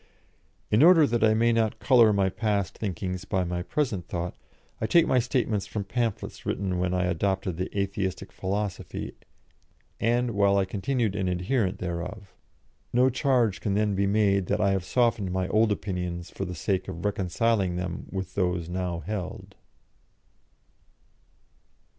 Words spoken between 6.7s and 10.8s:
when I adopted the Atheistic philosophy and while I